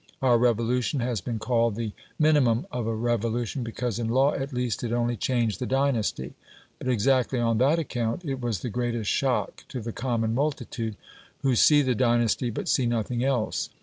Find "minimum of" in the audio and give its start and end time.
2.17-2.87